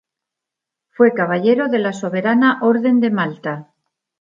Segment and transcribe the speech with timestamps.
[0.89, 3.67] Fue Caballero de la Soberana Orden de Malta.